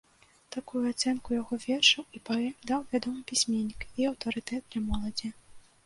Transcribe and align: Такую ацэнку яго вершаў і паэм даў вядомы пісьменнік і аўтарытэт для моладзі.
Такую 0.53 0.79
ацэнку 0.93 1.37
яго 1.41 1.59
вершаў 1.67 2.03
і 2.19 2.23
паэм 2.31 2.57
даў 2.73 2.81
вядомы 2.97 3.21
пісьменнік 3.31 3.81
і 3.99 4.13
аўтарытэт 4.15 4.63
для 4.71 4.81
моладзі. 4.93 5.37